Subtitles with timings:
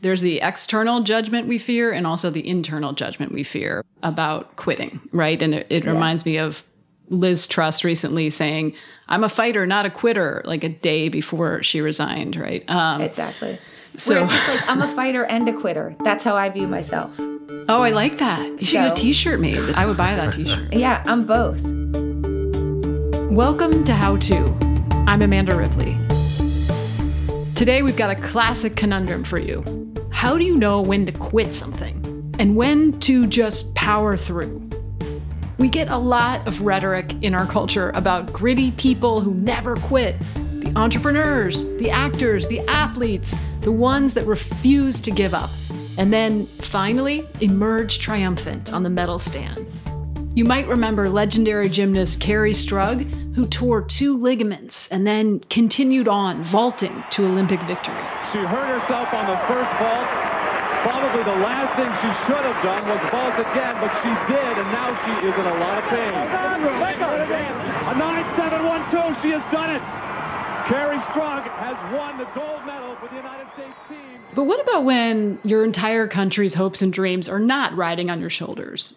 [0.00, 5.00] There's the external judgment we fear and also the internal judgment we fear about quitting,
[5.12, 5.40] right?
[5.42, 5.90] And it, it yeah.
[5.90, 6.62] reminds me of
[7.08, 8.74] Liz Truss recently saying,
[9.08, 12.68] I'm a fighter, not a quitter, like a day before she resigned, right?
[12.70, 13.58] Um, exactly.
[13.96, 15.96] So like I'm a fighter and a quitter.
[16.04, 17.18] That's how I view myself.
[17.18, 18.46] Oh, I like that.
[18.60, 19.58] You should get a t-shirt made.
[19.74, 20.72] I would buy that t-shirt.
[20.72, 21.60] Yeah, I'm both.
[23.32, 24.94] Welcome to How To.
[25.08, 25.98] I'm Amanda Ripley.
[27.54, 29.64] Today we've got a classic conundrum for you.
[30.10, 34.68] How do you know when to quit something and when to just power through?
[35.58, 40.16] We get a lot of rhetoric in our culture about gritty people who never quit
[40.34, 45.50] the entrepreneurs, the actors, the athletes, the ones that refuse to give up,
[45.98, 49.66] and then finally emerge triumphant on the medal stand.
[50.34, 56.44] You might remember legendary gymnast Kerri Strug, who tore two ligaments and then continued on,
[56.44, 58.17] vaulting to Olympic victory.
[58.32, 60.28] She hurt herself on the first vault,
[60.82, 64.68] Probably the last thing she should have done was vault again, but she did, and
[64.70, 66.12] now she is in a lot of pain.
[67.88, 69.82] A 9-7-1-2, she has done it.
[70.70, 74.20] Kerri Strug has won the gold medal for the United States team.
[74.36, 78.30] But what about when your entire country's hopes and dreams are not riding on your
[78.30, 78.94] shoulders?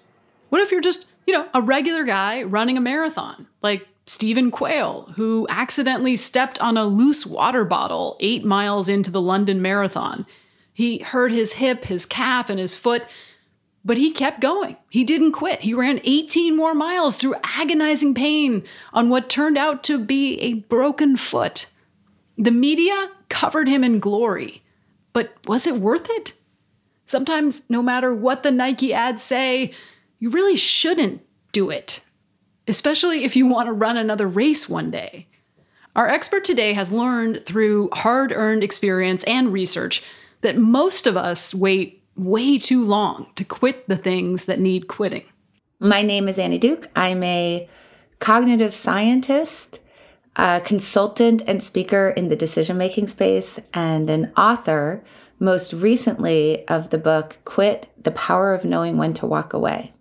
[0.49, 5.13] What if you're just, you know, a regular guy running a marathon, like Stephen Quayle,
[5.16, 10.25] who accidentally stepped on a loose water bottle eight miles into the London Marathon
[10.73, 13.03] he hurt his hip, his calf, and his foot,
[13.83, 14.77] but he kept going.
[14.89, 15.61] He didn't quit.
[15.61, 20.53] He ran 18 more miles through agonizing pain on what turned out to be a
[20.53, 21.67] broken foot.
[22.37, 24.64] The media covered him in glory,
[25.14, 26.33] but was it worth it?
[27.05, 29.73] Sometimes, no matter what the Nike ads say,
[30.20, 31.21] you really shouldn't
[31.52, 32.02] do it,
[32.67, 35.27] especially if you want to run another race one day.
[35.95, 40.04] Our expert today has learned through hard earned experience and research
[40.42, 45.23] that most of us wait way too long to quit the things that need quitting.
[45.80, 46.88] My name is Annie Duke.
[46.95, 47.67] I'm a
[48.20, 49.80] cognitive scientist,
[50.36, 55.04] a consultant and speaker in the decision making space, and an author,
[55.39, 59.92] most recently, of the book Quit The Power of Knowing When to Walk Away.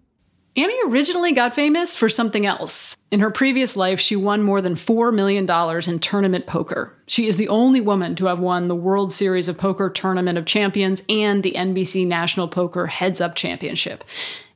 [0.57, 2.97] Annie originally got famous for something else.
[3.13, 5.49] In her previous life, she won more than $4 million
[5.89, 6.93] in tournament poker.
[7.07, 10.47] She is the only woman to have won the World Series of Poker Tournament of
[10.47, 14.03] Champions and the NBC National Poker Heads Up Championship.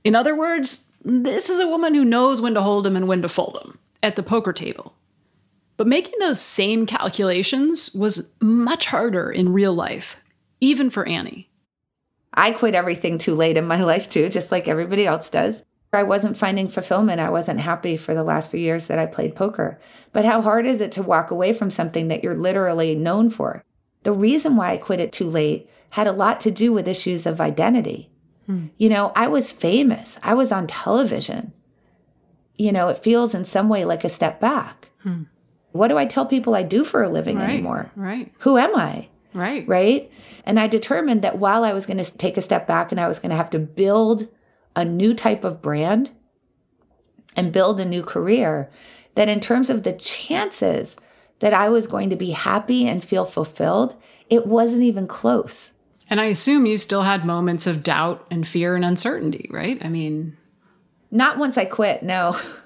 [0.03, 3.23] In other words, this is a woman who knows when to hold 'em and when
[3.23, 4.95] to fold 'em at the poker table.
[5.77, 10.17] But making those same calculations was much harder in real life,
[10.61, 11.49] even for Annie.
[12.33, 15.63] I quit everything too late in my life, too, just like everybody else does.
[15.97, 17.21] I wasn't finding fulfillment.
[17.21, 19.79] I wasn't happy for the last few years that I played poker.
[20.13, 23.65] But how hard is it to walk away from something that you're literally known for?
[24.03, 27.27] The reason why I quit it too late had a lot to do with issues
[27.27, 28.11] of identity.
[28.47, 28.67] Hmm.
[28.77, 31.53] You know, I was famous, I was on television.
[32.57, 34.89] You know, it feels in some way like a step back.
[35.03, 35.25] Hmm.
[35.73, 37.91] What do I tell people I do for a living right, anymore?
[37.97, 38.33] Right.
[38.41, 39.09] Who am I?
[39.33, 39.67] Right.
[39.67, 40.11] Right.
[40.45, 43.09] And I determined that while I was going to take a step back and I
[43.09, 44.29] was going to have to build
[44.77, 46.11] a new type of brand
[47.37, 48.71] and build a new career,
[49.15, 50.97] that in terms of the chances
[51.41, 53.97] that I was going to be happy and feel fulfilled,
[54.31, 55.71] it wasn't even close.
[56.11, 59.83] And I assume you still had moments of doubt and fear and uncertainty, right?
[59.85, 60.37] I mean,
[61.11, 62.33] not once I quit, no.
[62.35, 62.63] Oh,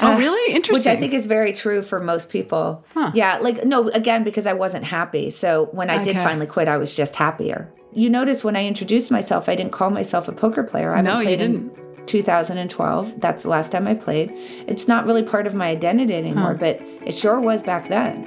[0.00, 0.54] uh, really?
[0.54, 0.90] Interesting.
[0.90, 2.84] Which I think is very true for most people.
[2.92, 3.12] Huh.
[3.14, 5.30] Yeah, like, no, again, because I wasn't happy.
[5.30, 6.12] So when I okay.
[6.12, 7.72] did finally quit, I was just happier.
[7.94, 10.94] You notice when I introduced myself, I didn't call myself a poker player.
[10.94, 11.76] I haven't no, played you didn't.
[11.98, 13.20] in 2012.
[13.20, 14.32] That's the last time I played.
[14.66, 16.58] It's not really part of my identity anymore, huh.
[16.58, 18.26] but it sure was back then.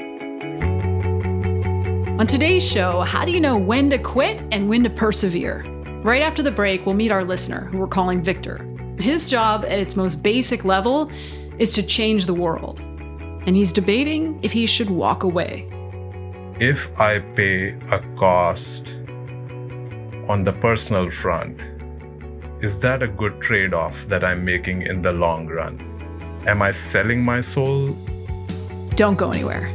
[2.19, 5.63] On today's show, how do you know when to quit and when to persevere?
[6.04, 8.63] Right after the break, we'll meet our listener, who we're calling Victor.
[9.00, 11.10] His job at its most basic level
[11.57, 12.80] is to change the world.
[13.48, 15.68] And he's debating if he should walk away.
[16.60, 18.95] If I pay a cost
[20.27, 21.62] on the personal front?
[22.62, 25.80] Is that a good trade off that I'm making in the long run?
[26.48, 27.95] Am I selling my soul?
[28.95, 29.72] Don't go anywhere.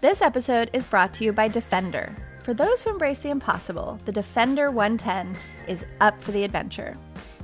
[0.00, 2.14] This episode is brought to you by Defender.
[2.44, 5.36] For those who embrace the impossible, the Defender 110
[5.66, 6.94] is up for the adventure.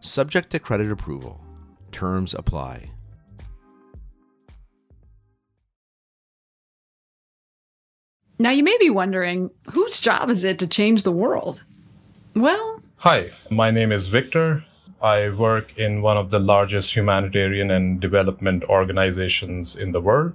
[0.00, 1.40] Subject to credit approval.
[1.92, 2.90] Terms apply.
[8.38, 11.62] Now, you may be wondering whose job is it to change the world?
[12.34, 14.64] Well, Hi, my name is Victor.
[15.02, 20.34] I work in one of the largest humanitarian and development organizations in the world.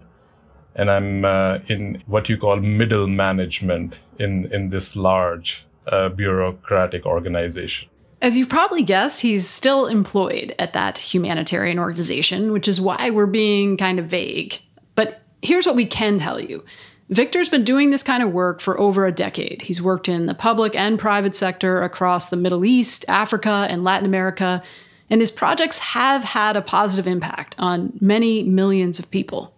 [0.75, 7.05] And I'm uh, in what you call middle management in, in this large uh, bureaucratic
[7.05, 7.89] organization.
[8.21, 13.25] As you've probably guessed, he's still employed at that humanitarian organization, which is why we're
[13.25, 14.59] being kind of vague.
[14.95, 16.63] But here's what we can tell you
[17.09, 19.61] Victor's been doing this kind of work for over a decade.
[19.61, 24.05] He's worked in the public and private sector across the Middle East, Africa, and Latin
[24.05, 24.63] America,
[25.09, 29.53] and his projects have had a positive impact on many millions of people.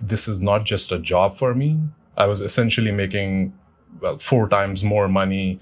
[0.00, 1.80] This is not just a job for me.
[2.16, 3.54] I was essentially making,
[4.00, 5.58] well, four times more money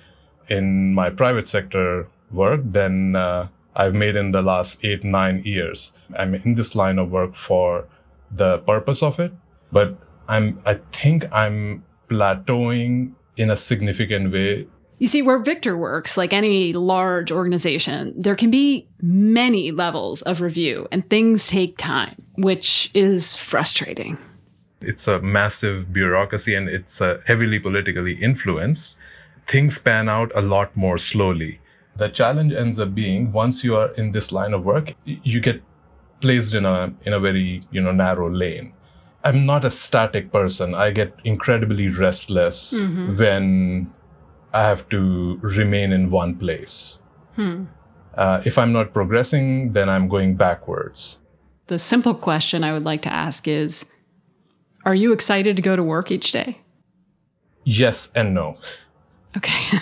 [0.49, 5.93] in my private sector work than uh, I've made in the last eight, nine years.
[6.19, 7.87] I'm in this line of work for
[8.31, 9.33] the purpose of it,
[9.71, 9.97] but
[10.29, 14.67] I'm, I think I'm plateauing in a significant way.
[14.99, 20.41] You see, where Victor works, like any large organization, there can be many levels of
[20.41, 24.17] review and things take time, which is frustrating.
[24.81, 28.95] It's a massive bureaucracy and it's uh, heavily politically influenced.
[29.47, 31.59] Things pan out a lot more slowly.
[31.97, 35.63] The challenge ends up being once you are in this line of work, you get
[36.21, 38.73] placed in a in a very you know narrow lane.
[39.25, 40.75] I'm not a static person.
[40.75, 42.73] I get incredibly restless
[43.19, 43.93] when
[44.53, 47.01] I have to remain in one place.
[48.15, 51.19] Uh, if I'm not progressing, then I'm going backwards.
[51.69, 53.91] The simple question I would like to ask is
[54.85, 56.59] Are you excited to go to work each day?
[57.65, 58.57] Yes and no.
[59.37, 59.79] Okay.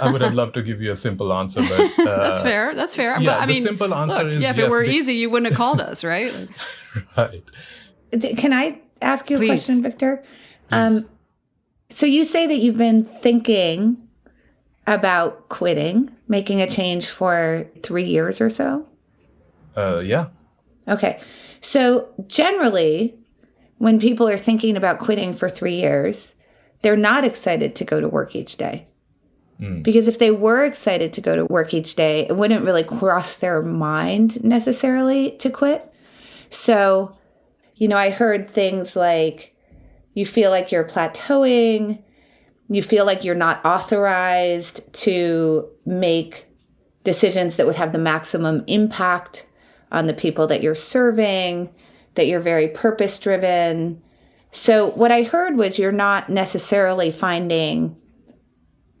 [0.00, 2.74] I would have loved to give you a simple answer, but uh, That's fair.
[2.74, 3.18] That's fair.
[3.20, 5.14] yeah, but I the mean, simple answer look, is yeah, if it were be- easy,
[5.14, 6.32] you wouldn't have called us, right?
[7.16, 7.44] Right.
[8.10, 10.24] Th- Can I ask you a question, Victor?
[10.70, 11.08] Um,
[11.90, 13.98] so you say that you've been thinking
[14.86, 18.86] about quitting, making a change for three years or so.
[19.76, 20.28] Uh, yeah.
[20.88, 21.20] Okay.
[21.60, 23.14] So generally,
[23.76, 26.32] when people are thinking about quitting for three years,
[26.82, 28.86] they're not excited to go to work each day.
[29.58, 29.82] Hmm.
[29.82, 33.36] Because if they were excited to go to work each day, it wouldn't really cross
[33.36, 35.92] their mind necessarily to quit.
[36.50, 37.16] So,
[37.74, 39.54] you know, I heard things like
[40.14, 42.02] you feel like you're plateauing,
[42.68, 46.46] you feel like you're not authorized to make
[47.04, 49.46] decisions that would have the maximum impact
[49.90, 51.72] on the people that you're serving,
[52.14, 54.02] that you're very purpose driven.
[54.50, 57.96] So, what I heard was you're not necessarily finding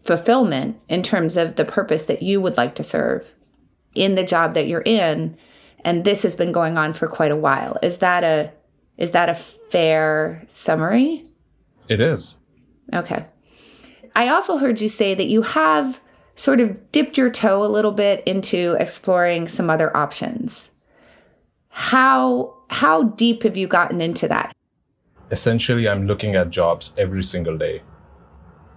[0.02, 3.34] fulfillment in terms of the purpose that you would like to serve
[3.94, 5.36] in the job that you're in
[5.84, 8.52] and this has been going on for quite a while is that a
[8.96, 11.24] is that a fair summary
[11.88, 12.36] It is.
[12.92, 13.24] Okay.
[14.16, 16.00] I also heard you say that you have
[16.34, 20.68] sort of dipped your toe a little bit into exploring some other options.
[21.68, 24.54] How how deep have you gotten into that?
[25.30, 27.82] Essentially, I'm looking at jobs every single day.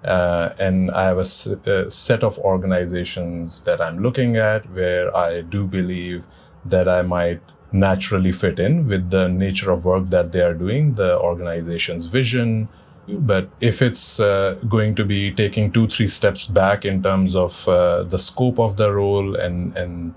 [0.03, 5.67] Uh, and I have a, set of organizations that I'm looking at where I do
[5.67, 6.24] believe
[6.65, 7.41] that I might
[7.72, 12.67] naturally fit in with the nature of work that they are doing, the organization's vision.
[13.08, 17.67] But if it's uh, going to be taking two, three steps back in terms of
[17.67, 20.13] uh, the scope of the role and and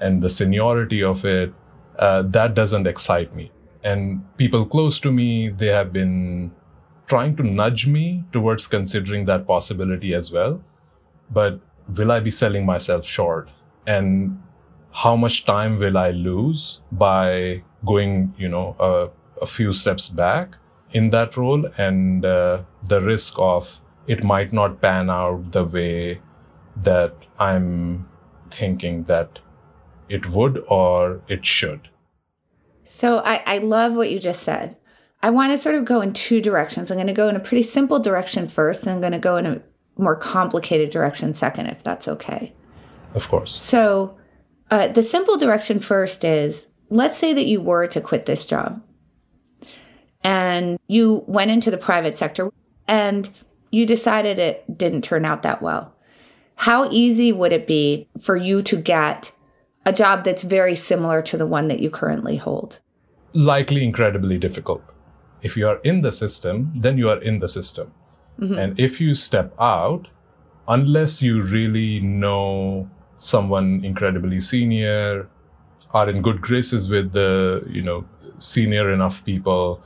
[0.00, 1.52] and the seniority of it,
[1.98, 3.50] uh, that doesn't excite me.
[3.82, 6.52] And people close to me, they have been
[7.06, 10.62] trying to nudge me towards considering that possibility as well.
[11.30, 11.60] But
[11.96, 13.48] will I be selling myself short?
[13.86, 14.42] And
[14.92, 19.08] how much time will I lose by going, you know, a,
[19.42, 20.56] a few steps back
[20.92, 26.20] in that role and uh, the risk of it might not pan out the way
[26.76, 28.08] that I'm
[28.50, 29.38] thinking that
[30.08, 31.88] it would or it should.
[32.92, 34.76] So I, I love what you just said.
[35.22, 36.90] I want to sort of go in two directions.
[36.90, 39.36] I'm going to go in a pretty simple direction first, and I'm going to go
[39.36, 39.62] in a
[39.96, 42.52] more complicated direction second, if that's okay.
[43.14, 43.52] Of course.
[43.54, 44.18] So
[44.70, 48.82] uh, the simple direction first is let's say that you were to quit this job
[50.24, 52.50] and you went into the private sector
[52.88, 53.30] and
[53.70, 55.94] you decided it didn't turn out that well.
[56.56, 59.32] How easy would it be for you to get
[59.84, 62.80] a job that's very similar to the one that you currently hold?
[63.32, 64.82] Likely incredibly difficult.
[65.42, 67.92] If you are in the system, then you are in the system.
[68.58, 70.08] And if you step out,
[70.66, 75.28] unless you really know someone incredibly senior,
[75.92, 78.04] are in good graces with the, you know,
[78.38, 79.82] senior enough people,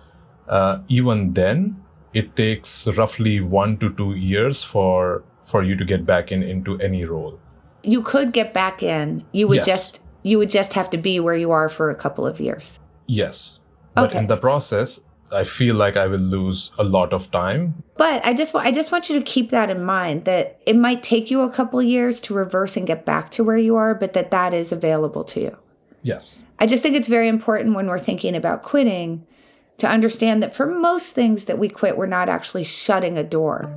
[0.49, 1.83] uh, even then,
[2.13, 6.79] it takes roughly one to two years for for you to get back in into
[6.81, 7.39] any role.
[7.85, 9.25] You could get back in.
[9.33, 9.67] You would Yes.
[9.67, 12.79] just you would just have to be where you are for a couple of years.
[13.07, 13.61] Yes.
[13.95, 14.19] But Okay.
[14.19, 15.01] in the process,
[15.31, 17.75] I feel like I will lose a lot of time.
[17.99, 20.77] But I just wa- I just want you to keep that in mind that it
[20.77, 23.77] might take you a couple of years to reverse and get back to where you
[23.77, 25.57] are, but that that is available to you.
[26.03, 26.45] Yes.
[26.59, 29.27] I just think it's very important when we're thinking about quitting
[29.79, 33.71] to understand that for most things that we quit, we're not actually shutting a door.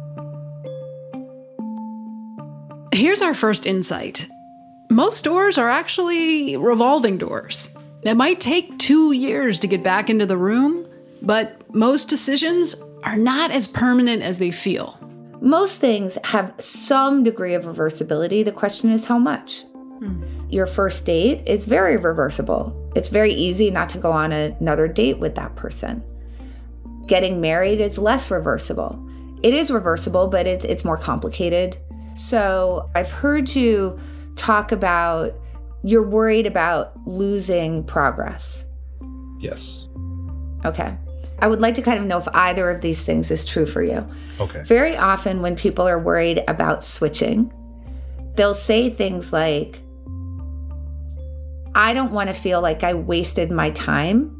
[2.97, 4.27] Here's our first insight
[4.89, 7.69] most doors are actually revolving doors.
[8.01, 10.87] It might take two years to get back into the room,
[11.21, 14.97] but most decisions are not as permanent as they feel.
[15.41, 18.43] Most things have some degree of reversibility.
[18.43, 19.61] The question is how much.
[19.99, 20.23] Hmm.
[20.49, 22.91] Your first date is very reversible.
[22.95, 26.01] It's very easy not to go on another date with that person.
[27.05, 28.97] Getting married is less reversible.
[29.43, 31.77] It is reversible, but it's it's more complicated.
[32.17, 33.99] So, I've heard you
[34.35, 35.33] talk about
[35.83, 38.65] you're worried about losing progress.
[39.39, 39.87] Yes.
[40.65, 40.97] Okay.
[41.39, 43.83] I would like to kind of know if either of these things is true for
[43.83, 44.05] you.
[44.39, 44.63] Okay.
[44.63, 47.53] Very often, when people are worried about switching,
[48.35, 49.79] they'll say things like,
[51.75, 54.37] I don't want to feel like I wasted my time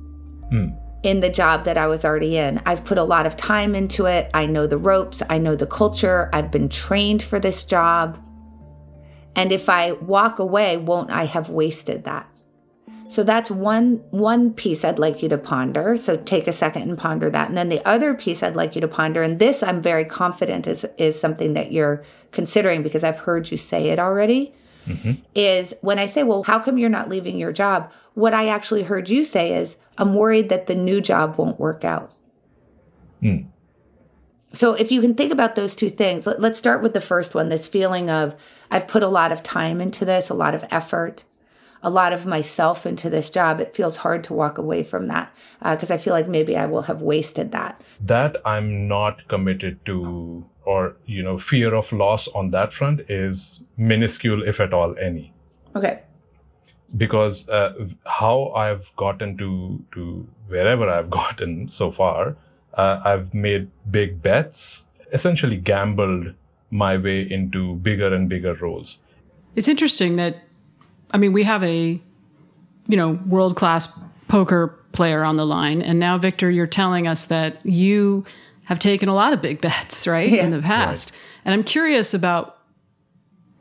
[0.50, 0.70] Hmm.
[1.08, 2.62] In the job that I was already in.
[2.66, 4.30] I've put a lot of time into it.
[4.34, 8.22] I know the ropes, I know the culture, I've been trained for this job.
[9.34, 12.30] And if I walk away, won't I have wasted that?
[13.08, 15.96] So that's one one piece I'd like you to ponder.
[15.96, 17.48] So take a second and ponder that.
[17.48, 20.68] And then the other piece I'd like you to ponder, and this I'm very confident
[20.68, 24.54] is is something that you're considering because I've heard you say it already.
[24.86, 25.14] Mm-hmm.
[25.36, 27.94] Is when I say, well, how come you're not leaving your job?
[28.14, 31.84] What I actually heard you say is, I'm worried that the new job won't work
[31.84, 32.14] out.
[33.22, 33.38] Hmm.
[34.54, 37.36] So if you can think about those two things, let, let's start with the first
[37.36, 38.36] one this feeling of,
[38.72, 41.26] I've put a lot of time into this, a lot of effort,
[41.84, 43.60] a lot of myself into this job.
[43.60, 46.84] It feels hard to walk away from that because I feel like maybe I will
[46.84, 47.82] have wasted that.
[48.00, 53.64] That I'm not committed to, or, you know, fear of loss on that front is
[53.76, 55.34] minuscule, if at all, any.
[55.76, 56.02] Okay.
[56.96, 62.36] Because uh, how I've gotten to to wherever I've gotten so far,
[62.74, 66.34] uh, I've made big bets, essentially gambled
[66.70, 69.00] my way into bigger and bigger roles.
[69.56, 70.38] It's interesting that,
[71.12, 72.00] I mean, we have a,
[72.88, 73.88] you know, world class
[74.28, 75.82] poker player on the line.
[75.82, 78.26] And now, Victor, you're telling us that you
[78.66, 81.12] have taken a lot of big bets, right, in the past.
[81.46, 82.57] And I'm curious about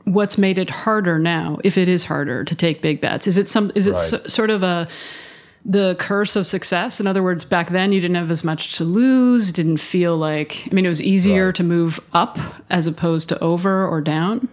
[0.07, 3.27] what's made it harder now, if it is harder to take big bets.
[3.27, 3.99] Is it some, is it Right.
[4.11, 4.89] so, sort of a,
[5.65, 7.01] the curse of success.
[7.01, 10.69] In other words, back then you didn't have as much to lose, didn't feel like,
[10.71, 11.55] I mean, it was easier Right.
[11.57, 12.39] to move up
[12.71, 14.49] as opposed to over or down.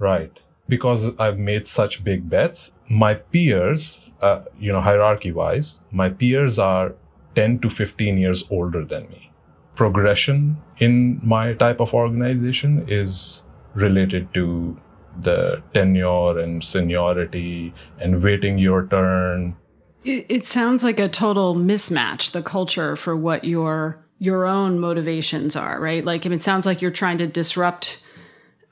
[0.00, 0.32] Right.
[0.68, 6.58] Because I've made such big bets, my peers, uh, you know, hierarchy wise, my peers
[6.58, 6.94] are
[7.36, 9.28] 10 to 15 years older than me.
[9.74, 14.76] progression in my type of organization is related to
[15.20, 19.56] the tenure and seniority and waiting your turn.
[20.04, 25.56] It, it sounds like a total mismatch, the culture for what your your own motivations
[25.56, 26.04] are, right?
[26.04, 28.00] Like it sounds like you're trying to disrupt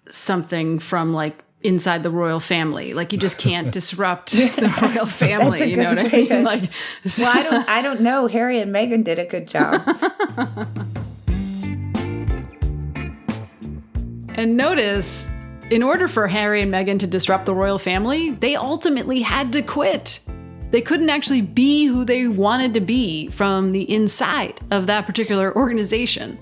[0.09, 2.95] something from like inside the royal family.
[2.95, 5.71] Like you just can't disrupt the royal family.
[5.71, 6.28] you know what I mean?
[6.28, 6.71] To, like,
[7.19, 8.26] well, I don't, I don't know.
[8.26, 9.83] Harry and Meghan did a good job.
[14.40, 15.28] and notice,
[15.70, 19.61] in order for Harry and Meghan to disrupt the royal family, they ultimately had to
[19.61, 20.20] quit.
[20.70, 25.54] They couldn't actually be who they wanted to be from the inside of that particular
[25.54, 26.38] organization,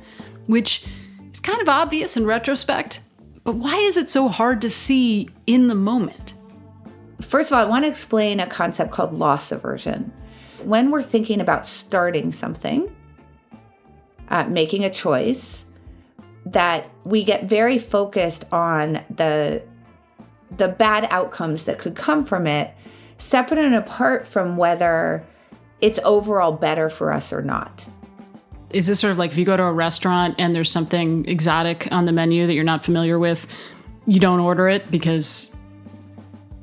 [0.47, 0.87] which
[1.33, 3.01] is kind of obvious in retrospect.
[3.43, 6.35] But why is it so hard to see in the moment?
[7.21, 10.13] First of all, I want to explain a concept called loss aversion.
[10.63, 12.95] When we're thinking about starting something,
[14.29, 15.65] uh, making a choice,
[16.53, 19.63] that we get very focused on the
[20.57, 22.75] the bad outcomes that could come from it,
[23.19, 25.25] separate and apart from whether
[25.81, 27.85] it's overall better for us or not
[28.71, 31.89] is this sort of like if you go to a restaurant and there's something exotic
[31.91, 33.47] on the menu that you're not familiar with,
[34.07, 35.55] you don't order it because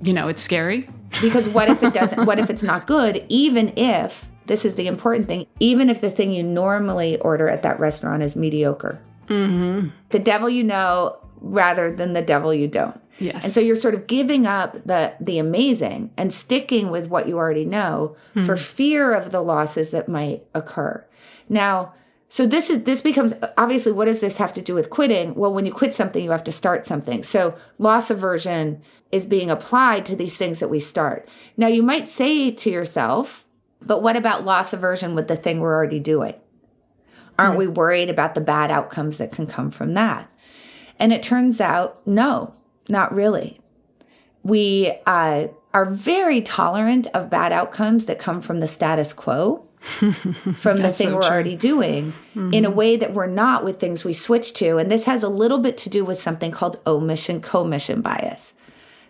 [0.02, 0.88] you know it's scary?
[1.22, 4.86] Because what if it doesn't what if it's not good even if this is the
[4.86, 9.02] important thing, even if the thing you normally order at that restaurant is mediocre.
[9.28, 9.90] Mm-hmm.
[10.10, 13.00] The devil you know rather than the devil you don't.
[13.20, 13.44] Yes.
[13.44, 17.38] And so you're sort of giving up the the amazing and sticking with what you
[17.38, 18.46] already know mm-hmm.
[18.46, 21.06] for fear of the losses that might occur.
[21.48, 21.94] Now,
[22.28, 25.36] so this is this becomes obviously what does this have to do with quitting?
[25.36, 27.24] Well, when you quit something, you have to start something.
[27.24, 31.30] So loss aversion is being applied to these things that we start.
[31.56, 33.46] Now, you might say to yourself,
[33.82, 36.34] but what about loss aversion with the thing we're already doing?
[37.38, 37.60] Aren't mm-hmm.
[37.60, 40.30] we worried about the bad outcomes that can come from that?
[41.00, 42.54] And it turns out, no,
[42.88, 43.60] not really.
[44.44, 49.68] We uh, are very tolerant of bad outcomes that come from the status quo
[50.56, 51.30] from the thing so we're true.
[51.30, 52.54] already doing mm-hmm.
[52.54, 54.78] in a way that we're not with things we switch to.
[54.78, 58.54] And this has a little bit to do with something called omission commission bias.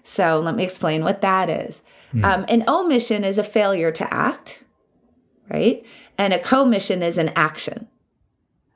[0.04, 1.82] So let me explain what that is.
[2.14, 2.24] Mm.
[2.26, 4.64] Um, an omission is a failure to act,
[5.50, 5.86] right?
[6.18, 7.88] And a commission is an action.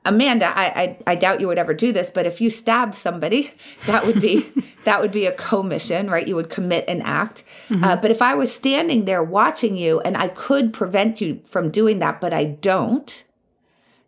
[0.04, 3.52] Amanda, I, I, I doubt you would ever do this, but if you stabbed somebody,
[3.86, 4.50] that would be
[4.84, 6.26] that would be a commission, right?
[6.26, 7.44] You would commit an act.
[7.68, 7.84] Mm-hmm.
[7.84, 11.70] Uh, but if I was standing there watching you and I could prevent you from
[11.70, 13.24] doing that, but I don't,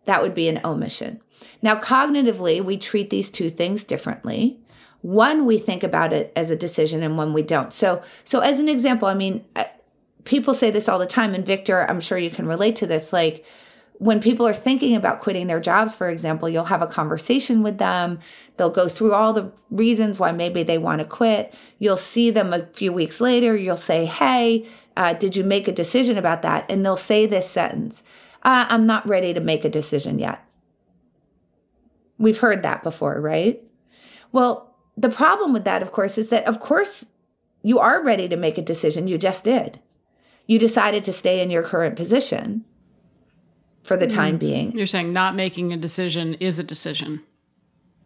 [0.07, 1.21] that would be an omission.
[1.61, 4.59] Now, cognitively, we treat these two things differently.
[5.03, 7.73] One, we think about it as a decision, and one we don't.
[7.73, 9.45] So, so as an example, I mean,
[10.25, 13.13] people say this all the time, and Victor, I'm sure you can relate to this,
[13.13, 13.45] like
[14.03, 17.79] when people are thinking about quitting their jobs, for example, you'll have a conversation with
[17.79, 18.19] them.
[18.57, 21.55] They'll go through all the reasons why maybe they want to quit.
[21.79, 23.57] You'll see them a few weeks later.
[23.57, 26.67] You'll say, Hey, uh, did you make a decision about that?
[26.69, 28.03] And they'll say this sentence
[28.43, 30.45] uh, I'm not ready to make a decision yet.
[32.19, 33.63] We've heard that before, right?
[34.33, 37.05] Well, the problem with that, of course, is that, of course,
[37.63, 39.07] you are ready to make a decision.
[39.07, 39.79] You just did.
[40.49, 42.65] You decided to stay in your current position
[43.83, 44.41] for the time mm.
[44.41, 44.73] being.
[44.73, 47.23] You're saying not making a decision is a decision.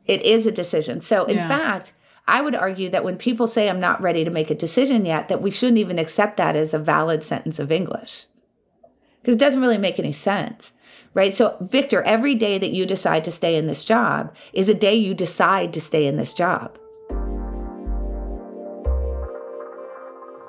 [0.07, 1.01] It is a decision.
[1.03, 1.49] So, in yeah.
[1.49, 1.93] fact,
[2.29, 5.29] I would argue that when people say I'm not ready to make a decision yet,
[5.29, 8.27] that we shouldn't even accept that as a valid sentence of English.
[9.21, 10.73] Because it doesn't really make any sense,
[11.15, 11.35] right?
[11.35, 14.95] So, Victor, every day that you decide to stay in this job is a day
[14.95, 16.79] you decide to stay in this job.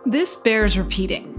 [0.06, 1.37] This bears repeating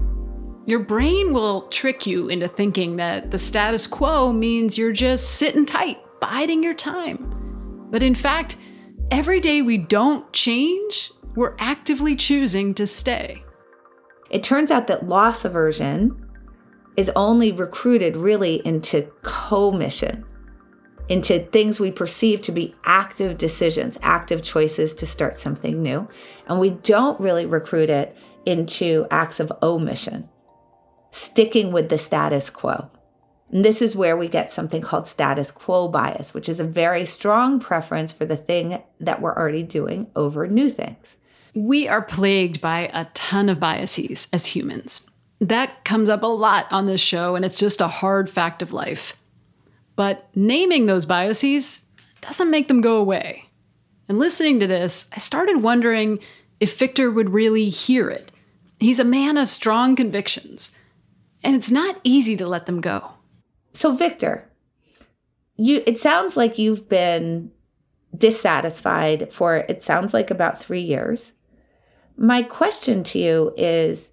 [0.69, 5.65] your brain will trick you into thinking that the status quo means you're just sitting
[5.65, 7.87] tight, biding your time.
[7.89, 8.57] But in fact,
[9.09, 13.43] every day we don't change, we're actively choosing to stay.
[14.29, 16.29] It turns out that loss aversion
[16.97, 20.25] is only recruited really into commission,
[21.07, 26.07] into things we perceive to be active decisions, active choices to start something new.
[26.47, 30.27] And we don't really recruit it into acts of omission
[31.11, 32.89] sticking with the status quo.
[33.51, 37.05] And this is where we get something called status quo bias, which is a very
[37.05, 41.15] strong preference for the thing that we're already doing over new things.
[41.55, 45.05] We are plagued by a ton of biases as humans.
[45.41, 48.73] That comes up a lot on this show, and it's just a hard fact of
[48.73, 49.15] life.
[49.95, 51.85] But naming those biases
[52.21, 53.45] doesn't make them go away.
[54.07, 56.19] And listening to this, I started wondering
[56.59, 58.31] if Victor would really hear it.
[58.79, 60.71] He's a man of strong convictions
[61.43, 63.11] and it's not easy to let them go.
[63.73, 64.49] So, Victor,
[65.55, 67.51] you it sounds like you've been
[68.17, 71.31] dissatisfied for it sounds like about 3 years.
[72.17, 74.09] My question to you is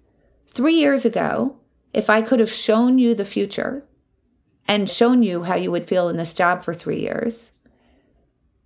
[0.53, 1.57] 3 years ago,
[1.93, 3.83] if I could have shown you the future
[4.67, 7.51] and shown you how you would feel in this job for 3 years,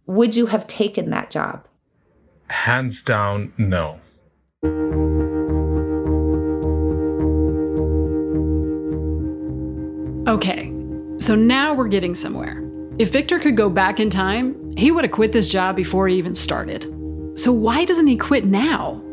[0.06, 1.68] would you have taken that job?
[2.50, 4.00] Hands down, no.
[10.32, 10.72] Okay,
[11.18, 12.64] so now we're getting somewhere.
[12.98, 16.18] If Victor could go back in time, he would have quit this job before he
[16.18, 16.84] even started.
[17.36, 19.04] So why doesn't he quit now?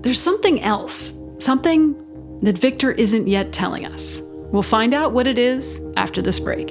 [0.00, 1.94] There's something else, something
[2.40, 4.22] that Victor isn't yet telling us.
[4.24, 6.70] We'll find out what it is after this break.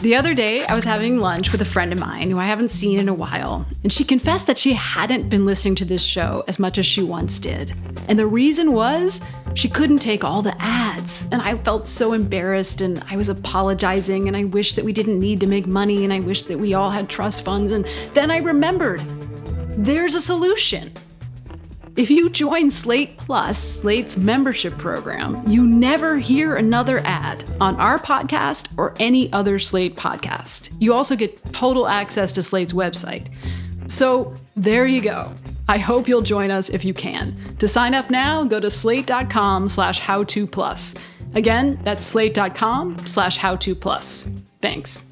[0.00, 2.70] The other day, I was having lunch with a friend of mine who I haven't
[2.70, 6.44] seen in a while, and she confessed that she hadn't been listening to this show
[6.46, 7.74] as much as she once did.
[8.06, 9.20] And the reason was
[9.54, 11.24] she couldn't take all the ads.
[11.32, 15.18] And I felt so embarrassed, and I was apologizing, and I wished that we didn't
[15.18, 17.72] need to make money, and I wished that we all had trust funds.
[17.72, 17.84] And
[18.14, 19.02] then I remembered
[19.76, 20.92] there's a solution.
[21.98, 27.98] If you join Slate Plus, Slate's membership program, you never hear another ad on our
[27.98, 30.68] podcast or any other Slate podcast.
[30.78, 33.26] You also get total access to Slate's website.
[33.88, 35.32] So there you go.
[35.68, 37.56] I hope you'll join us if you can.
[37.58, 40.96] To sign up now, go to slate.com slash howtoplus.
[41.34, 44.40] Again, that's slate.com slash howtoplus.
[44.62, 45.02] Thanks.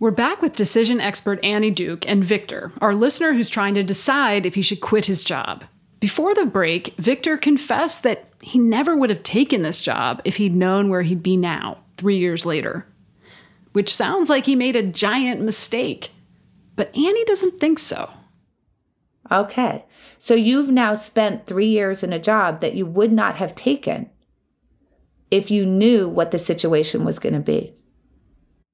[0.00, 4.46] We're back with decision expert Annie Duke and Victor, our listener who's trying to decide
[4.46, 5.62] if he should quit his job.
[6.00, 10.56] Before the break, Victor confessed that he never would have taken this job if he'd
[10.56, 12.86] known where he'd be now, three years later.
[13.72, 16.12] Which sounds like he made a giant mistake.
[16.76, 18.08] But Annie doesn't think so.
[19.30, 19.84] Okay.
[20.16, 24.08] So you've now spent three years in a job that you would not have taken
[25.30, 27.74] if you knew what the situation was going to be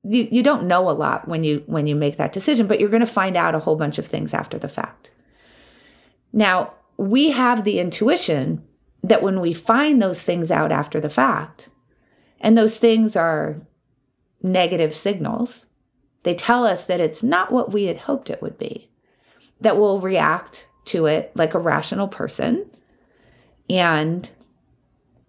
[0.08, 2.88] you, you don't know a lot when you when you make that decision but you're
[2.88, 5.10] going to find out a whole bunch of things after the fact.
[6.32, 8.64] Now we have the intuition
[9.02, 11.68] that when we find those things out after the fact
[12.40, 13.60] and those things are
[14.42, 15.66] negative signals
[16.22, 18.90] they tell us that it's not what we had hoped it would be
[19.60, 22.68] that we'll react to it like a rational person
[23.68, 24.30] and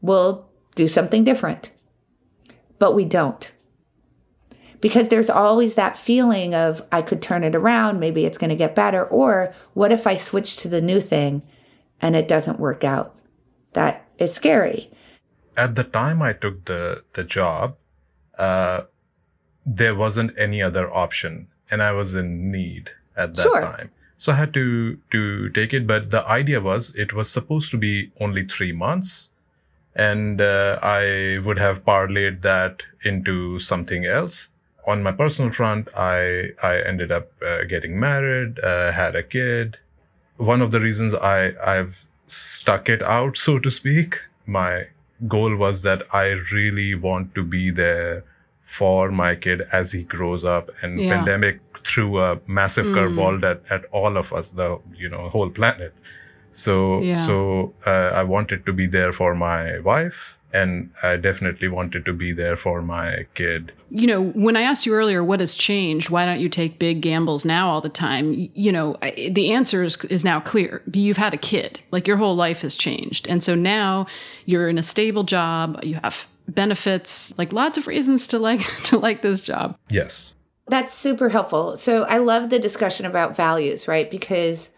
[0.02, 1.72] we'll do something different.
[2.80, 3.52] But we don't
[4.82, 8.56] because there's always that feeling of I could turn it around, maybe it's going to
[8.56, 11.42] get better, or what if I switch to the new thing
[12.02, 13.16] and it doesn't work out?
[13.74, 14.92] That is scary.
[15.56, 17.76] At the time I took the the job,
[18.38, 18.82] uh,
[19.66, 23.62] there wasn't any other option and I was in need at that Sure.
[23.62, 23.92] time.
[24.18, 27.78] So I had to to take it, but the idea was it was supposed to
[27.78, 29.32] be only three months,
[29.96, 34.50] and uh, I would have parlayed that into something else.
[34.88, 39.78] On my personal front, I I ended up uh, getting married, uh, had a kid.
[40.38, 44.88] One of the reasons I I've stuck it out, so to speak, my
[45.28, 48.24] goal was that I really want to be there
[48.62, 51.10] for my kid as he grows up and Yeah.
[51.16, 52.96] pandemic threw a massive Mm.
[52.96, 55.94] curveball at, at all of us the you know whole planet
[56.52, 57.14] so Yeah.
[57.14, 62.14] so uh, i wanted to be there for my wife and i definitely wanted to
[62.14, 66.10] be there for my kid you know, when I asked you earlier what has changed,
[66.10, 68.50] why don't you take big gambles now all the time?
[68.54, 70.82] You know, I- the answer is, is now clear.
[70.92, 73.28] You've had a kid, like your whole life has changed.
[73.30, 74.06] And so now
[74.46, 78.98] you're in a stable job, you have benefits, like lots of reasons to like to
[78.98, 79.78] like this job.
[79.90, 80.36] yes
[80.68, 81.78] That's super helpful.
[81.78, 84.12] So I love the discussion about values, right?
[84.12, 84.70] Because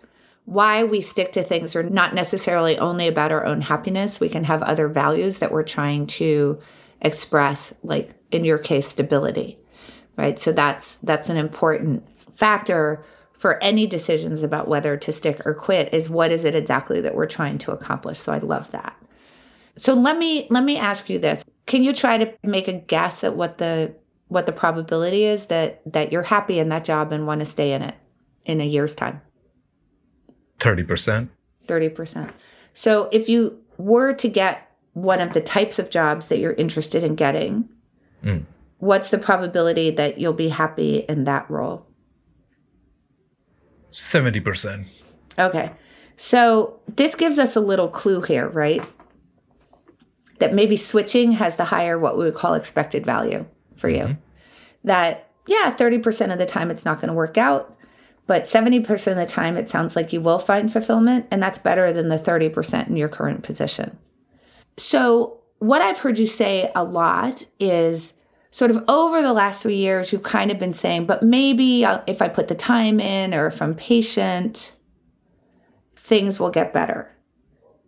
[0.49, 4.19] why we stick to things are not necessarily only about our own happiness.
[4.19, 6.59] We can have other values that we're trying to
[7.01, 9.59] express, like in your case, stability,
[10.17, 10.39] right?
[10.39, 15.93] So that's that's an important factor for any decisions about whether to stick or quit
[15.93, 18.17] is what is it exactly that we're trying to accomplish.
[18.17, 18.97] So I love that.
[19.75, 21.43] So let me let me ask you this.
[21.67, 23.93] Can you try to make a guess at what the
[24.29, 27.71] what the probability is that that you're happy in that job and want to stay
[27.71, 27.93] in it
[28.45, 29.21] in a year's time?
[30.59, 31.29] 30%
[31.67, 32.31] 30%.
[32.73, 37.03] So if you were to get one of the types of jobs that you're interested
[37.03, 37.69] in getting,
[38.23, 38.43] Mm.
[38.79, 41.85] what's the probability that you'll be happy in that role?
[43.91, 44.85] 70%
[45.37, 45.71] Okay.
[46.17, 48.83] So this gives us a little clue here, right?
[50.39, 53.45] That maybe switching has the higher what we would call expected value
[53.77, 54.17] for you.
[54.83, 57.73] That, yeah, 30% of the time it's not going to work out,
[58.29, 61.91] but 70% of the time it sounds like you will find fulfillment, and that's better
[61.91, 63.97] than the 30% in your current position.
[64.77, 68.13] So, what I've heard you say a lot is
[68.51, 72.21] sort of over the last three years, you've kind of been saying, but maybe if
[72.21, 74.73] I put the time in or if I'm patient,
[75.95, 77.11] things will get better.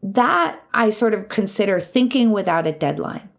[0.01, 3.29] That I sort of consider thinking without a deadline.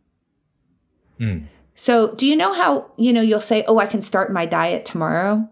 [1.18, 1.46] Mm.
[1.74, 4.84] So, do you know how, you know, you'll say, oh, I can start my diet
[4.84, 5.48] tomorrow,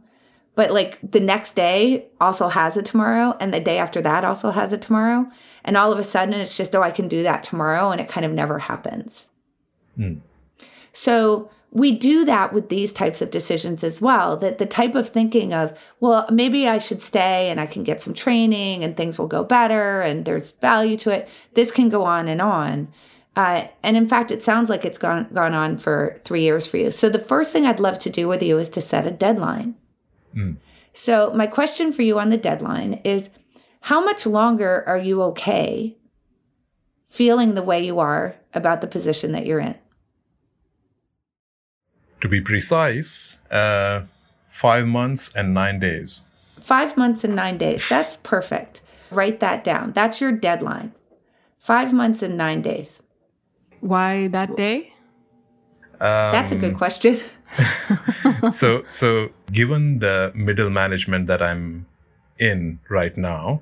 [0.61, 4.51] but like the next day also has a tomorrow, and the day after that also
[4.51, 5.27] has a tomorrow.
[5.65, 8.11] And all of a sudden it's just, oh, I can do that tomorrow, and it
[8.11, 9.27] kind of never happens.
[9.97, 10.21] Mm.
[10.93, 14.37] So, we do that with these types of decisions as well.
[14.37, 18.03] That the type of thinking of, well, maybe I should stay and I can get
[18.03, 21.27] some training and things will go better and there's value to it.
[21.55, 22.93] This can go on and on.
[23.35, 26.77] Uh, and in fact, it sounds like it's gone gone on for three years for
[26.77, 26.91] you.
[26.91, 29.77] So the first thing I'd love to do with you is to set a deadline.
[30.35, 30.57] Mm.
[30.93, 33.29] So my question for you on the deadline is,
[33.83, 35.97] how much longer are you okay
[37.09, 39.77] feeling the way you are about the position that you're in?
[42.21, 44.03] to be precise uh,
[44.45, 46.31] five months and nine days
[46.71, 47.89] Five months and nine days.
[47.89, 48.81] That's perfect.
[49.11, 49.91] Write that down.
[49.91, 50.93] That's your deadline.
[51.59, 53.03] Five months and nine days.
[53.81, 54.93] Why that day?
[55.95, 57.19] um, That's a good question.
[58.51, 61.87] so so given the middle management that i'm
[62.39, 63.61] in right now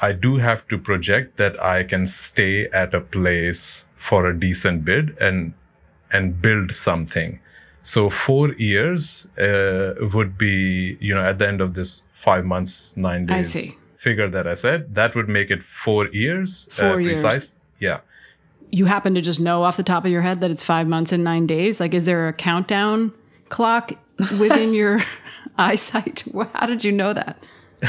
[0.00, 4.84] i do have to project that i can stay at a place for a decent
[4.84, 5.54] bid and
[6.10, 7.40] and build something.
[7.82, 12.96] So four years uh, would be you know at the end of this five months
[12.96, 17.22] nine days figure that i said that would make it four years uh, Four years.
[17.22, 17.52] precise.
[17.80, 17.98] Yeah.
[18.70, 21.10] You happen to just know off the top of your head that it's five months
[21.12, 21.80] and nine days?
[21.80, 23.12] Like, is there a countdown
[23.48, 23.92] clock
[24.38, 25.00] within your
[25.58, 26.24] eyesight?
[26.54, 27.36] How did you know that?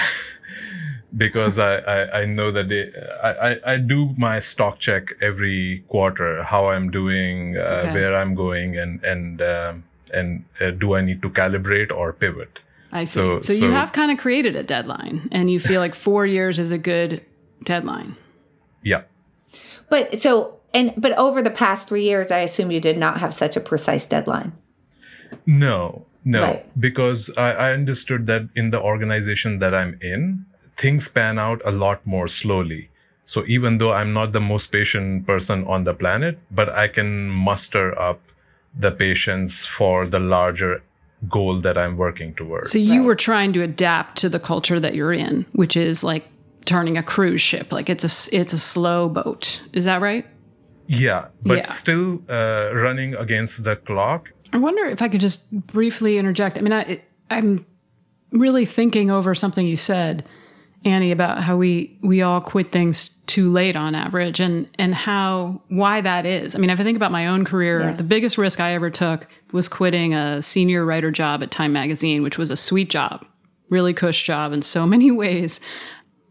[1.17, 2.91] because I, I, I know that they,
[3.23, 7.93] I, I, I do my stock check every quarter, how I'm doing, uh, Okay.
[7.93, 9.83] where I'm going, and and um,
[10.13, 12.59] and uh, do I need to calibrate or pivot?
[12.91, 13.13] I see.
[13.19, 16.59] So- So, you have kind of created a deadline, and you feel like four years
[16.59, 17.21] is a good
[17.63, 18.15] deadline.
[18.83, 19.01] Yeah,
[19.89, 23.33] But so, and, but over the past three years, I assume you did not have
[23.33, 24.53] such a precise deadline.
[25.45, 26.79] no, no, Right.
[26.79, 31.71] because I, I understood that in the organization that I'm in, things pan out a
[31.71, 32.89] lot more slowly.
[33.23, 37.29] So even though I'm not the most patient person on the planet, but I can
[37.29, 38.19] muster up
[38.77, 40.83] the patience for the larger
[41.29, 42.71] goal that I'm working towards.
[42.71, 46.25] So you were trying to adapt to the culture that you're in, which is like
[46.65, 47.71] turning a cruise ship.
[47.71, 49.61] Like it's a s- it's a slow boat.
[49.73, 50.25] Is that right?
[50.87, 51.69] Yeah, but Yeah.
[51.71, 54.33] still uh, running against the clock.
[54.55, 56.57] I wonder if I could just briefly interject.
[56.57, 57.65] I mean, I, I'm
[58.31, 60.23] really thinking over something you said,
[60.85, 65.61] Annie, about how we we all quit things too late on average, and and how
[65.67, 66.55] why that is.
[66.55, 67.91] I mean, if I think about my own career, Yeah.
[67.93, 72.23] the biggest risk I ever took was quitting a senior writer job at Time Magazine,
[72.23, 73.25] which was a sweet job,
[73.69, 75.59] really cush job in so many ways.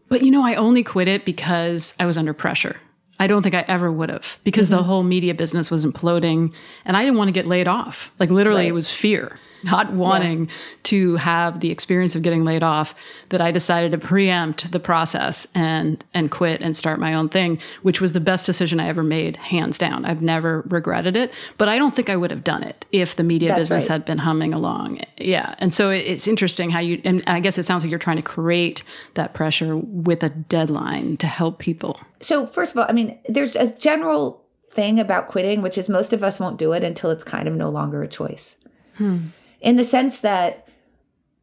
[0.09, 2.77] But you know, I only quit it because I was under pressure.
[3.19, 4.85] I don't think I ever would have because the mm-hmm.
[4.85, 6.51] whole media business was imploding
[6.83, 8.11] and I didn't want to get laid off.
[8.19, 8.69] Like literally Right.
[8.69, 10.49] it was fear, not wanting
[10.83, 12.95] to have the experience of getting laid off
[13.29, 17.59] that I decided to preempt the process and and quit and start my own thing,
[17.81, 20.05] which was the best decision I ever made, hands down.
[20.05, 23.23] I've never regretted it, but I don't think I would have done it if the
[23.23, 23.93] media That's business right.
[23.95, 25.01] had been humming along.
[25.17, 25.55] Yeah.
[25.59, 28.17] And so it- it's interesting how you, and I guess it sounds like you're trying
[28.17, 28.83] to create
[29.15, 31.99] that pressure with a deadline to help people.
[32.21, 36.13] So, first of all, I mean, there's a general thing about quitting, which is most
[36.13, 38.55] of us won't do it until it's kind of no longer a choice.
[38.97, 39.17] Hmm.
[39.65, 40.67] In the sense that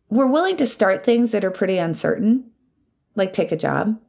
[0.09, 2.51] we're willing to start things that are pretty uncertain,
[3.17, 4.01] like take a job,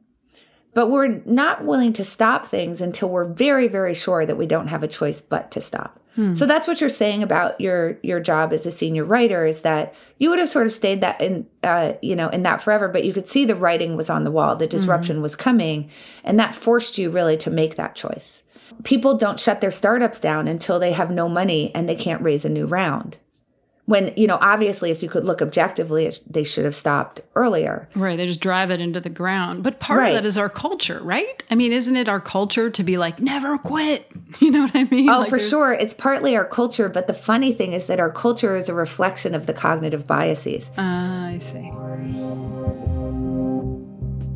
[0.72, 4.68] but we're not willing to stop things until we're very, very sure that we don't
[4.68, 6.00] have a choice but to stop.
[6.36, 9.94] So that's what you're saying about your your job as a senior writer is that
[10.18, 13.02] you would have sort of stayed that in uh, you know in that forever, but
[13.02, 15.90] you could see the writing was on the wall, the disruption was coming,
[16.22, 18.44] and that forced you really to make that choice.
[18.84, 22.44] People don't shut their startups down until they have no money and they can't raise
[22.44, 23.16] a new round.
[23.86, 27.86] When you know, obviously, if you could look objectively, it- they should have stopped earlier.
[27.94, 28.16] Right.
[28.16, 29.62] They just drive it into the ground.
[29.62, 30.08] But part Right.
[30.08, 31.42] of that is our culture, right?
[31.50, 34.10] I mean, isn't it our culture to be like, never quit?
[34.40, 35.08] You know what I mean?
[35.10, 35.72] Oh, Like, for sure.
[35.74, 39.32] It's partly our culture, but the funny thing is that our culture is a reflection
[39.34, 40.70] of the cognitive biases.
[40.76, 41.70] Ah, I see.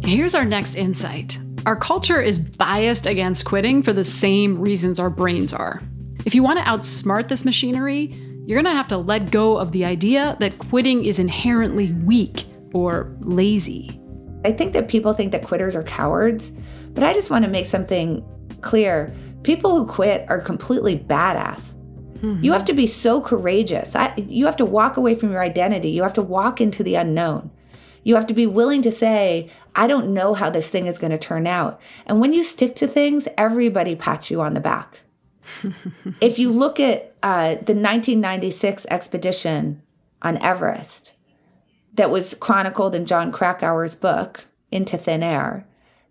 [0.09, 1.39] Here's our next insight.
[1.67, 5.83] Our culture is biased against quitting for the same reasons our brains are.
[6.25, 8.15] If you want to outsmart this machinery,
[8.49, 12.47] you're going to have to let go of the idea that quitting is inherently weak
[12.73, 14.01] or lazy.
[14.43, 16.51] I think that people think that quitters are cowards,
[16.95, 18.25] but I just want to make something
[18.63, 19.13] clear.
[19.43, 21.75] People who quit are completely badass.
[22.23, 22.43] Mm-hmm.
[22.43, 23.95] You have to be so courageous.
[23.95, 25.91] I, you have to walk away from your identity.
[25.91, 27.51] You have to walk into the unknown.
[28.03, 31.11] You have to be willing to say, I don't know how this thing is going
[31.11, 31.83] to turn out.
[32.07, 35.03] And when you stick to things, everybody pats you on the back.
[36.23, 39.83] if you look at uh, the 1996 expedition
[40.23, 41.15] on Everest,
[41.95, 45.67] that was chronicled in Jon Krakauer's book, Into Thin Air.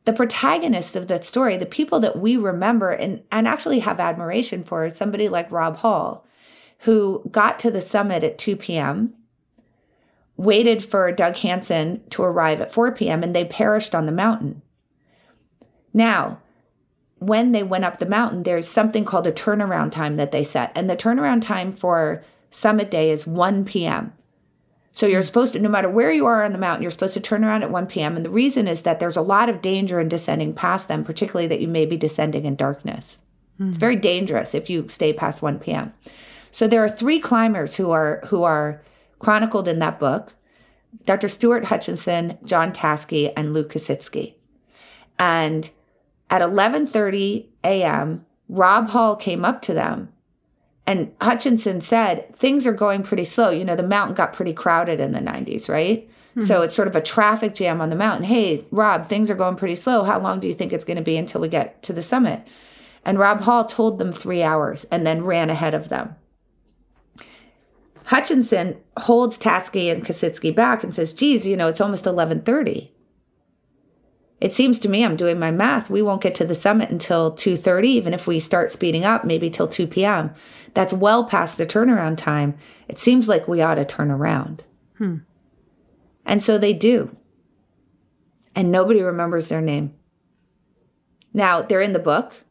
[0.05, 4.63] The protagonist of that story, the people that we remember and, and actually have admiration
[4.63, 6.25] for, is somebody like Rob Hall,
[6.79, 9.13] who got to the summit at 2 p.m.,
[10.35, 14.61] waited for Doug Hansen to arrive at 4 p.m., and they perished on the mountain.
[15.93, 16.39] Now,
[17.19, 20.71] when they went up the mountain, there's something called a turnaround time that they set.
[20.75, 24.13] And the turnaround time for summit day is 1 p.m.
[24.91, 25.25] So you're hmm.
[25.25, 27.63] supposed to, no matter where you are on the mountain, you're supposed to turn around
[27.63, 28.15] at 1 p.m.
[28.15, 31.47] And the reason is that there's a lot of danger in descending past them, particularly
[31.47, 33.19] that you may be descending in darkness.
[33.59, 33.79] It's hmm.
[33.79, 35.93] very dangerous if you stay past 1 p.m.
[36.51, 38.81] So there are three climbers who are who are
[39.19, 40.33] chronicled in that book:
[41.05, 41.27] Dr.
[41.27, 44.35] Stuart Hutchinson, John Taske, and Luke Kasischke.
[45.19, 45.69] And
[46.29, 50.09] at 11:30 a.m., Rob Hall came up to them
[50.87, 53.49] and Hutchinson said, things are going pretty slow.
[53.49, 56.09] You know, the mountain got pretty crowded in the 90s, right?
[56.33, 56.45] Hmm.
[56.45, 58.25] So it's sort of a traffic jam on the mountain.
[58.25, 60.03] Hey, Rob, things are going pretty slow.
[60.03, 62.47] How long do you think it's going to be until we get to the summit?
[63.03, 66.15] And Rob Hall told them three hours and then ran ahead of them.
[68.05, 72.93] Hutchinson holds Taske and Kasischke back and says, geez, you know, it's almost 1130.
[74.39, 75.89] It seems to me I'm doing my math.
[75.89, 79.49] We won't get to the summit until 2:30 even if we start speeding up maybe
[79.49, 80.33] till 2 p.m.
[80.73, 82.55] That's well past the turnaround time.
[82.87, 84.63] It seems like we ought to turn around.
[84.97, 85.17] Hmm.
[86.25, 87.15] And so they do.
[88.55, 89.93] And nobody remembers their name.
[91.33, 92.43] Now, they're in the book.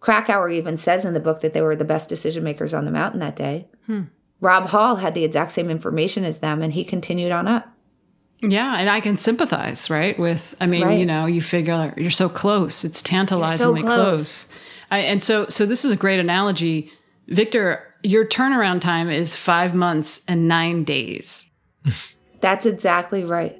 [0.00, 2.90] Krakauer even says in the book that they were the best decision makers on the
[2.90, 3.68] mountain that day.
[3.86, 4.04] Hmm.
[4.40, 7.68] Rob Hall had the exact same information as them and he continued on up.
[8.42, 10.18] Yeah, and I can sympathize, right?
[10.18, 10.98] With, I mean, Right.
[10.98, 14.46] you know, you figure you're so close; it's tantalizingly close.
[14.46, 14.48] close.
[14.90, 16.90] I, and so, so this is a great analogy,
[17.28, 17.86] Victor.
[18.02, 21.46] Your turnaround time is five months and nine days.
[22.40, 23.56] That's exactly right.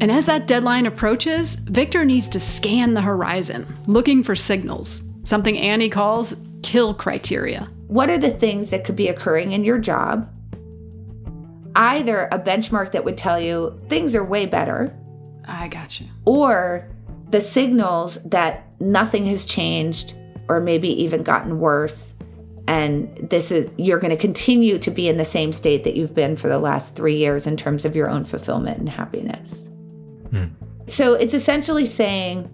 [0.00, 5.58] And as that deadline approaches, Victor needs to scan the horizon, looking for signals, something
[5.58, 7.68] Annie calls kill criteria.
[7.88, 10.30] What are the things that could be occurring in your job?
[11.78, 14.94] Either a benchmark that would tell you things are way better,
[15.46, 16.08] I got you.
[16.26, 16.90] or
[17.30, 20.14] the signals that nothing has changed
[20.48, 22.14] or maybe even gotten worse
[22.66, 26.14] and this is you're going to continue to be in the same state that you've
[26.14, 29.66] been for the last 3 years in terms of your own fulfillment and happiness.
[30.30, 30.48] Hmm.
[30.86, 32.50] So it's essentially saying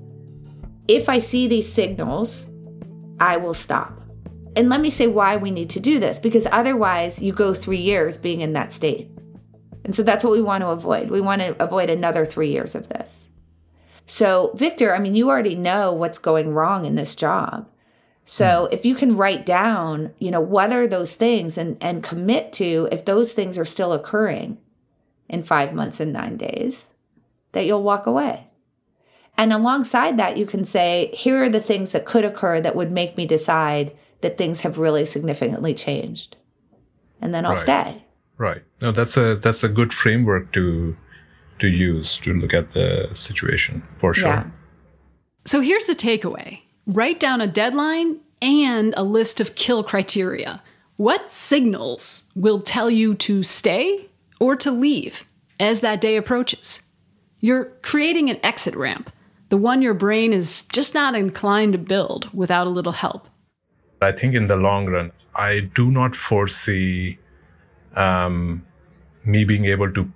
[0.86, 2.46] if I see these signals,
[3.18, 4.00] I will stop.
[4.54, 7.76] And let me say why we need to do this because otherwise you go 3
[7.76, 9.10] years being in that state.
[9.84, 11.10] And so that's what we want to avoid.
[11.10, 13.24] We want to avoid another 3 years of this.
[14.06, 17.68] So, Victor, I mean, you already know what's going wrong in this job.
[18.24, 18.74] So, hmm.
[18.74, 22.88] if you can write down, you know, what are those things and and commit to
[22.90, 24.58] if those things are still occurring
[25.28, 26.86] in 5 months and 9 days,
[27.52, 28.48] that you'll walk away.
[29.36, 32.92] And alongside that, you can say, here are the things that could occur that would
[32.92, 36.36] make me decide that things have really significantly changed.
[37.20, 37.60] And then I'll right.
[37.60, 38.03] stay.
[38.38, 38.62] Right.
[38.80, 40.96] No, that's a that's a good framework to
[41.60, 44.28] to use to look at the situation for sure.
[44.28, 44.46] Yeah.
[45.44, 46.60] So here's the takeaway.
[46.86, 50.62] Write down a deadline and a list of kill criteria.
[50.96, 54.08] What signals will tell you to stay
[54.40, 55.24] or to leave
[55.58, 56.82] as that day approaches?
[57.40, 59.10] You're creating an exit ramp,
[59.48, 63.28] the one your brain is just not inclined to build without a little help.
[64.00, 67.18] I think in the long run, I do not foresee
[67.96, 68.64] um,
[69.24, 70.10] me being able to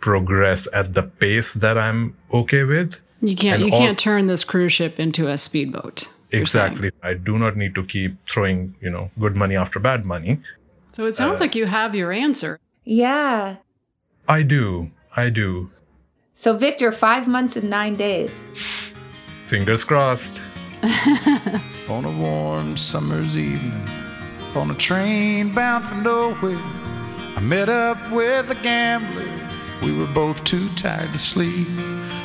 [0.00, 2.98] progress at the pace that I'm okay with.
[3.20, 3.62] You can't.
[3.62, 6.08] And you all, can't turn this cruise ship into a speedboat.
[6.32, 6.90] Exactly.
[7.02, 10.38] I do not need to keep throwing, you know, good money after bad money.
[10.92, 12.58] So it sounds uh, like you have your answer.
[12.84, 13.56] Yeah.
[14.28, 14.90] I do.
[15.16, 15.70] I do.
[16.34, 18.30] So Victor, five months and nine days.
[19.46, 20.40] Fingers crossed.
[21.90, 23.84] on a warm summer's evening,
[24.54, 26.56] on a train bound for nowhere,
[27.40, 29.26] I met up with a gambler.
[29.82, 31.66] We were both too tired to sleep.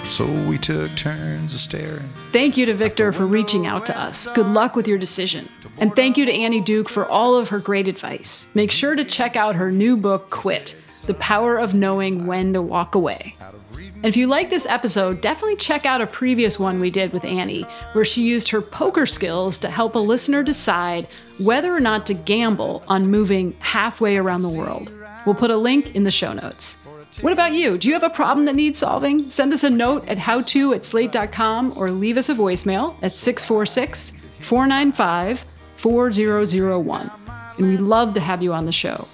[0.09, 2.09] So we took turns of staring.
[2.33, 4.27] Thank you to Victor for reaching out to us.
[4.35, 5.47] Good luck with your decision.
[5.77, 8.47] And thank you to Annie Duke for all of her great advice.
[8.55, 12.61] Make sure to check out her new book, Quit The Power of Knowing When to
[12.61, 13.37] Walk Away.
[13.77, 17.23] And if you like this episode, definitely check out a previous one we did with
[17.23, 17.63] Annie,
[17.93, 21.07] where she used her poker skills to help a listener decide
[21.39, 24.91] whether or not to gamble on moving halfway around the world.
[25.25, 26.77] We'll put a link in the show notes.
[27.21, 27.77] What about you?
[27.77, 29.29] Do you have a problem that needs solving?
[29.29, 34.11] Send us a note at howto at slate.com or leave us a voicemail at 646
[34.41, 35.45] 495
[35.77, 37.11] 4001.
[37.57, 39.07] And we'd love to have you on the show.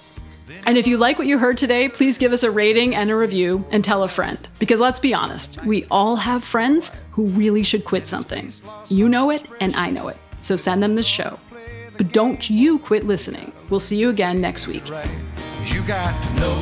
[0.66, 3.16] And if you like what you heard today, please give us a rating and a
[3.16, 4.48] review and tell a friend.
[4.58, 8.52] Because let's be honest, we all have friends who really should quit something.
[8.88, 10.16] You know it, and I know it.
[10.40, 11.38] So send them this show.
[11.96, 13.52] But don't you quit listening.
[13.70, 14.88] We'll see you again next week.
[14.88, 16.54] You got to know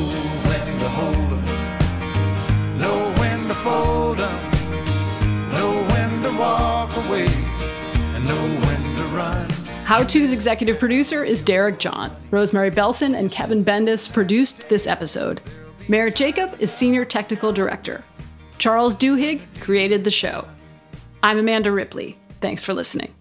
[0.48, 8.26] when to hold them, know when to fold them, know when to walk away, and
[8.26, 9.50] know when to run.
[9.84, 12.14] How To's executive producer is Derek John.
[12.30, 15.40] Rosemary Belson and Kevin Bendis produced this episode.
[15.88, 18.04] Merritt Jacob is senior technical director.
[18.58, 20.46] Charles Duhigg created the show.
[21.22, 22.16] I'm Amanda Ripley.
[22.40, 23.12] Thanks for listening.